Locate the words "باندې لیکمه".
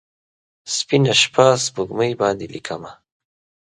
2.21-2.91